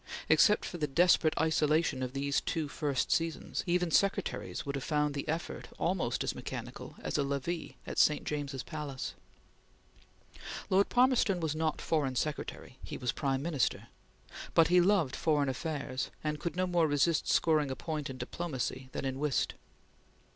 [0.29, 5.13] Except for the desperate isolation of these two first seasons, even secretaries would have found
[5.13, 8.25] the effort almost as mechanical as a levee at St.
[8.25, 9.13] James's Palace.
[10.71, 13.89] Lord Palmerston was not Foreign Secretary; he was Prime Minister,
[14.55, 18.89] but he loved foreign affairs and could no more resist scoring a point in diplomacy
[18.93, 19.53] than in whist.